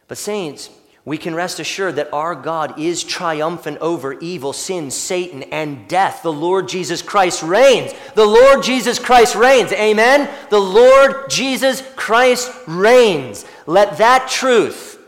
[0.09, 0.69] But, saints,
[1.05, 6.25] we can rest assured that our God is triumphant over evil, sin, Satan, and death.
[6.25, 7.95] The Lord Jesus Christ reigns.
[8.17, 9.71] The Lord Jesus Christ reigns.
[9.73, 10.29] Amen?
[10.51, 13.45] The Lord Jesus Christ reigns.
[13.67, 15.01] Let that truth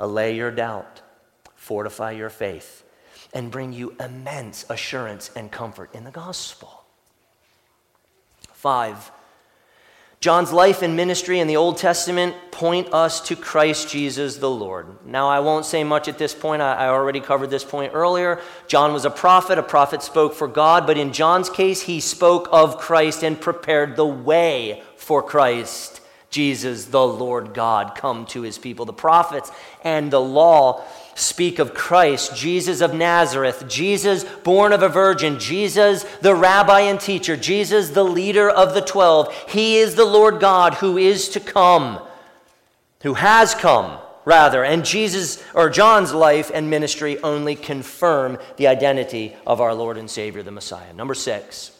[0.00, 1.00] allay your doubt,
[1.54, 2.82] fortify your faith,
[3.32, 6.82] and bring you immense assurance and comfort in the gospel.
[8.52, 9.12] Five,
[10.20, 15.06] John's life and ministry in the Old Testament point us to Christ Jesus the Lord.
[15.06, 16.62] Now, I won't say much at this point.
[16.62, 18.40] I, I, already covered this point earlier.
[18.66, 19.58] John was a prophet.
[19.58, 23.96] A prophet spoke for God, but in John's case, he spoke of Christ and prepared
[23.96, 26.00] the way for Christ,
[26.30, 28.86] Jesus the Lord God, come to his people.
[28.86, 29.52] The prophets
[29.84, 30.82] and the law
[31.16, 37.00] speak of Christ, Jesus of Nazareth, Jesus born of a virgin, Jesus the rabbi and
[37.00, 39.34] teacher, Jesus the leader of the twelve.
[39.48, 42.00] He is the Lord God who is to come,
[43.02, 44.62] who has come, rather.
[44.62, 50.10] And Jesus, or John's life and ministry only confirm the identity of our Lord and
[50.10, 50.92] Savior, the Messiah.
[50.92, 51.72] Number six.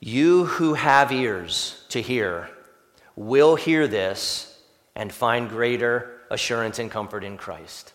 [0.00, 2.50] You who have ears to hear
[3.16, 4.60] will hear this
[4.94, 7.92] and find greater assurance and comfort in Christ.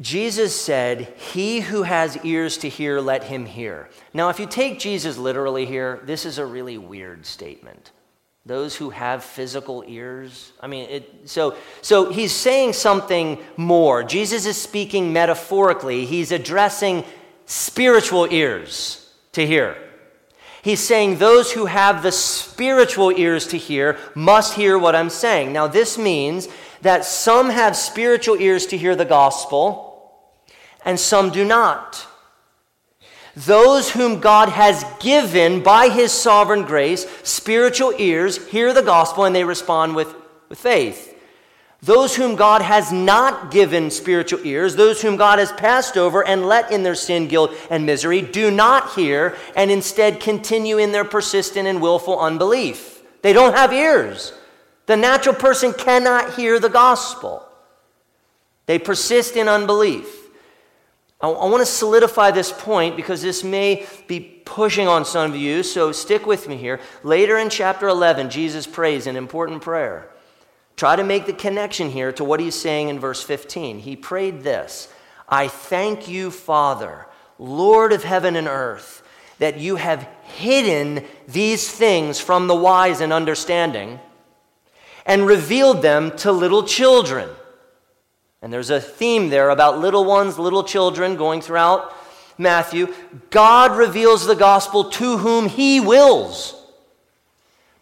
[0.00, 3.88] Jesus said, He who has ears to hear, let him hear.
[4.12, 7.92] Now, if you take Jesus literally here, this is a really weird statement.
[8.44, 10.52] Those who have physical ears.
[10.60, 14.04] I mean, it, so, so he's saying something more.
[14.04, 17.04] Jesus is speaking metaphorically, he's addressing
[17.46, 19.76] spiritual ears to hear.
[20.66, 25.52] He's saying those who have the spiritual ears to hear must hear what I'm saying.
[25.52, 26.48] Now, this means
[26.82, 30.10] that some have spiritual ears to hear the gospel
[30.84, 32.04] and some do not.
[33.36, 39.36] Those whom God has given by his sovereign grace spiritual ears hear the gospel and
[39.36, 40.12] they respond with,
[40.48, 41.05] with faith.
[41.82, 46.46] Those whom God has not given spiritual ears, those whom God has passed over and
[46.46, 51.04] let in their sin, guilt, and misery, do not hear and instead continue in their
[51.04, 53.02] persistent and willful unbelief.
[53.22, 54.32] They don't have ears.
[54.86, 57.46] The natural person cannot hear the gospel.
[58.66, 60.08] They persist in unbelief.
[61.20, 65.36] I, I want to solidify this point because this may be pushing on some of
[65.36, 66.80] you, so stick with me here.
[67.02, 70.08] Later in chapter 11, Jesus prays an important prayer.
[70.76, 73.78] Try to make the connection here to what he's saying in verse 15.
[73.80, 74.88] He prayed this
[75.28, 77.06] I thank you, Father,
[77.38, 79.02] Lord of heaven and earth,
[79.38, 84.00] that you have hidden these things from the wise and understanding
[85.06, 87.28] and revealed them to little children.
[88.42, 91.94] And there's a theme there about little ones, little children going throughout
[92.36, 92.92] Matthew.
[93.30, 96.55] God reveals the gospel to whom he wills.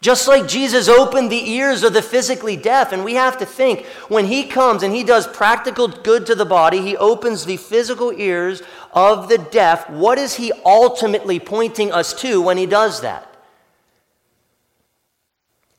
[0.01, 3.85] Just like Jesus opened the ears of the physically deaf, and we have to think
[4.07, 8.11] when he comes and he does practical good to the body, he opens the physical
[8.11, 8.61] ears
[8.93, 9.89] of the deaf.
[9.89, 13.31] What is he ultimately pointing us to when he does that?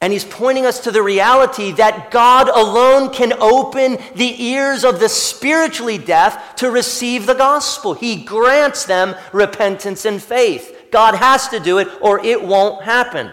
[0.01, 5.01] And he's pointing us to the reality that God alone can open the ears of
[5.01, 7.95] the spiritually deaf to receive the gospel.
[7.95, 10.89] He grants them repentance and faith.
[10.91, 13.31] God has to do it, or it won't happen.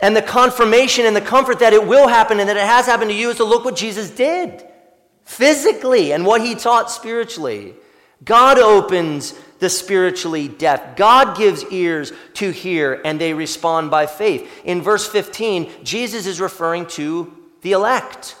[0.00, 3.10] And the confirmation and the comfort that it will happen and that it has happened
[3.10, 4.66] to you is to look what Jesus did
[5.24, 7.74] physically and what he taught spiritually.
[8.24, 10.96] God opens the spiritually deaf.
[10.96, 14.48] God gives ears to hear and they respond by faith.
[14.64, 18.36] In verse 15, Jesus is referring to the elect,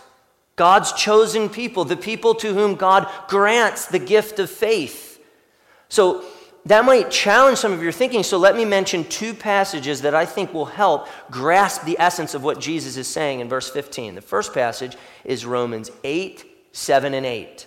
[0.56, 5.20] God's chosen people, the people to whom God grants the gift of faith.
[5.88, 6.24] So
[6.66, 10.26] that might challenge some of your thinking, so let me mention two passages that I
[10.26, 14.16] think will help grasp the essence of what Jesus is saying in verse 15.
[14.16, 17.66] The first passage is Romans 8, 7, and 8.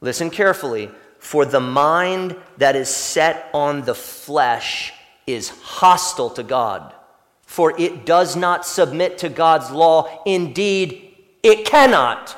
[0.00, 0.90] Listen carefully.
[1.18, 4.92] For the mind that is set on the flesh
[5.26, 6.92] is hostile to God,
[7.42, 10.22] for it does not submit to God's law.
[10.26, 12.36] Indeed, it cannot.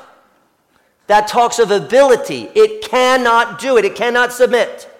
[1.07, 2.49] That talks of ability.
[2.53, 4.91] It cannot do it, it cannot submit.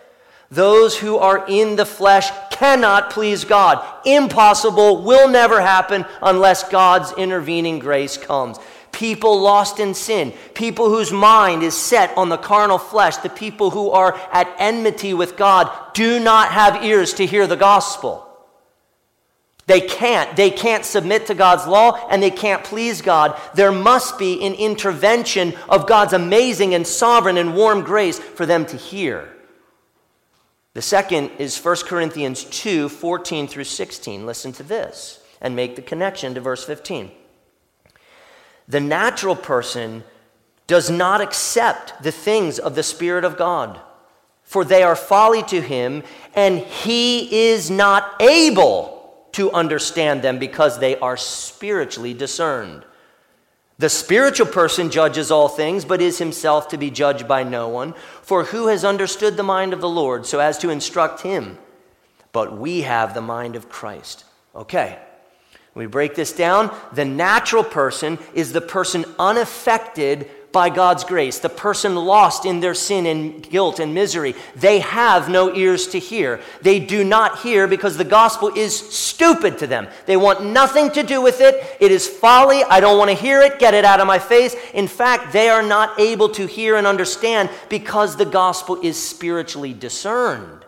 [0.51, 3.83] Those who are in the flesh cannot please God.
[4.05, 8.57] Impossible, will never happen unless God's intervening grace comes.
[8.91, 13.69] People lost in sin, people whose mind is set on the carnal flesh, the people
[13.71, 18.25] who are at enmity with God, do not have ears to hear the gospel.
[19.67, 20.33] They can't.
[20.37, 23.37] They can't submit to God's law and they can't please God.
[23.55, 28.65] There must be an intervention of God's amazing and sovereign and warm grace for them
[28.67, 29.34] to hear.
[30.75, 34.25] The second is 1 Corinthians 2 14 through 16.
[34.25, 37.11] Listen to this and make the connection to verse 15.
[38.67, 40.03] The natural person
[40.67, 43.79] does not accept the things of the Spirit of God,
[44.43, 46.03] for they are folly to him,
[46.33, 52.83] and he is not able to understand them because they are spiritually discerned.
[53.77, 57.93] The spiritual person judges all things, but is himself to be judged by no one.
[58.21, 61.57] For who has understood the mind of the Lord so as to instruct him?
[62.31, 64.23] But we have the mind of Christ.
[64.55, 64.97] Okay,
[65.73, 66.73] we break this down.
[66.93, 72.73] The natural person is the person unaffected by God's grace, the person lost in their
[72.73, 76.39] sin and guilt and misery, they have no ears to hear.
[76.61, 79.89] They do not hear because the gospel is stupid to them.
[80.05, 81.77] They want nothing to do with it.
[81.81, 82.63] It is folly.
[82.63, 83.59] I don't want to hear it.
[83.59, 84.55] Get it out of my face.
[84.73, 89.73] In fact, they are not able to hear and understand because the gospel is spiritually
[89.73, 90.64] discerned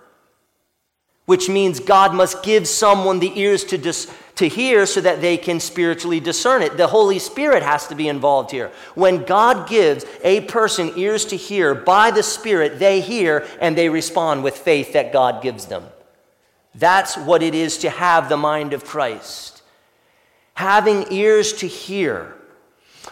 [1.27, 5.35] which means God must give someone the ears to, dis- to hear so that they
[5.35, 6.77] can spiritually discern it.
[6.77, 8.71] The Holy Spirit has to be involved here.
[8.95, 13.89] When God gives a person ears to hear by the Spirit, they hear and they
[13.89, 15.83] respond with faith that God gives them.
[16.73, 19.63] That's what it is to have the mind of Christ.
[20.53, 22.35] Having ears to hear,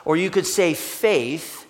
[0.06, 1.68] or you could say faith,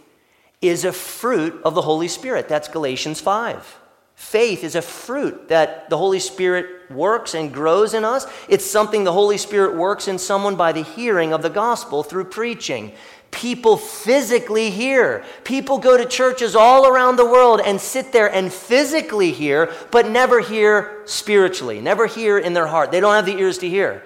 [0.62, 2.48] is a fruit of the Holy Spirit.
[2.48, 3.80] That's Galatians 5.
[4.16, 8.26] Faith is a fruit that the Holy Spirit works and grows in us.
[8.48, 12.26] It's something the Holy Spirit works in someone by the hearing of the gospel through
[12.26, 12.94] preaching.
[13.32, 15.26] People physically hear.
[15.44, 20.08] People go to churches all around the world and sit there and physically hear, but
[20.08, 22.92] never hear spiritually, never hear in their heart.
[22.92, 24.02] They don't have the ears to hear.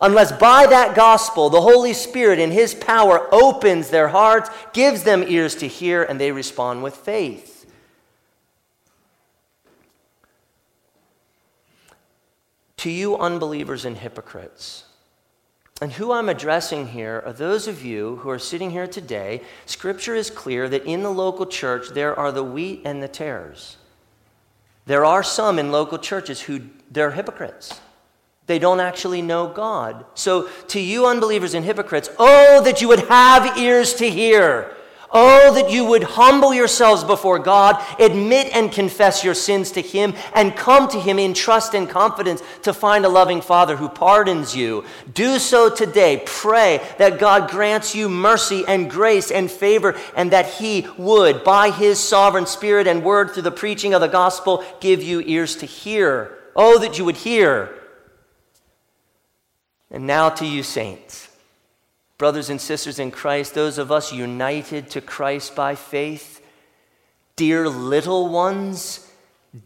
[0.00, 5.22] Unless by that gospel, the Holy Spirit in His power opens their hearts, gives them
[5.26, 7.53] ears to hear, and they respond with faith.
[12.84, 14.84] To you unbelievers and hypocrites.
[15.80, 19.40] And who I'm addressing here are those of you who are sitting here today.
[19.64, 23.78] Scripture is clear that in the local church there are the wheat and the tares.
[24.84, 26.60] There are some in local churches who
[26.90, 27.80] they're hypocrites.
[28.48, 30.04] They don't actually know God.
[30.12, 34.76] So, to you unbelievers and hypocrites, oh, that you would have ears to hear
[35.16, 40.12] Oh, that you would humble yourselves before God, admit and confess your sins to Him,
[40.34, 44.56] and come to Him in trust and confidence to find a loving Father who pardons
[44.56, 44.84] you.
[45.12, 46.20] Do so today.
[46.26, 51.70] Pray that God grants you mercy and grace and favor, and that He would, by
[51.70, 55.66] His sovereign Spirit and word through the preaching of the gospel, give you ears to
[55.66, 56.36] hear.
[56.56, 57.78] Oh, that you would hear.
[59.92, 61.23] And now to you, saints.
[62.24, 66.40] Brothers and sisters in Christ, those of us united to Christ by faith,
[67.36, 69.12] dear little ones,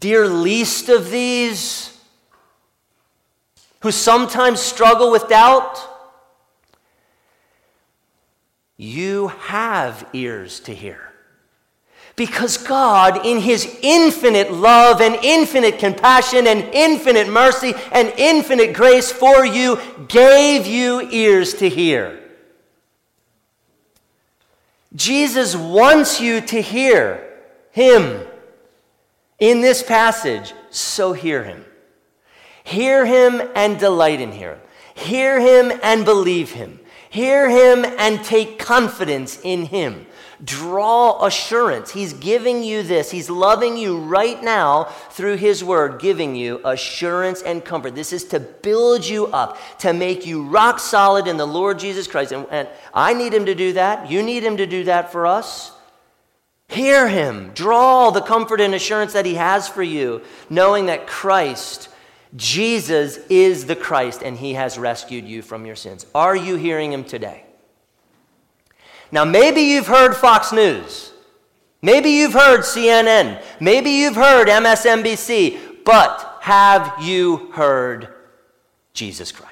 [0.01, 1.97] dear least of these,
[3.79, 5.79] who sometimes struggle with doubt,
[8.75, 11.13] you have ears to hear.
[12.17, 19.13] Because God, in His infinite love and infinite compassion and infinite mercy and infinite grace
[19.13, 19.79] for you,
[20.09, 22.18] gave you ears to hear.
[24.95, 27.23] Jesus wants you to hear
[27.71, 28.25] him
[29.37, 31.63] in this passage, so hear him.
[32.63, 34.57] Hear him and delight in him.
[34.95, 36.79] Hear him and believe him.
[37.09, 40.05] Hear him and take confidence in him.
[40.43, 41.91] Draw assurance.
[41.91, 43.11] He's giving you this.
[43.11, 47.93] He's loving you right now through His Word, giving you assurance and comfort.
[47.93, 52.07] This is to build you up, to make you rock solid in the Lord Jesus
[52.07, 52.31] Christ.
[52.31, 54.09] And, and I need Him to do that.
[54.09, 55.73] You need Him to do that for us.
[56.69, 57.51] Hear Him.
[57.53, 61.89] Draw the comfort and assurance that He has for you, knowing that Christ,
[62.37, 66.05] Jesus, is the Christ and He has rescued you from your sins.
[66.15, 67.43] Are you hearing Him today?
[69.11, 71.11] Now, maybe you've heard Fox News.
[71.81, 73.41] Maybe you've heard CNN.
[73.59, 75.83] Maybe you've heard MSNBC.
[75.85, 78.09] But have you heard
[78.93, 79.48] Jesus Christ?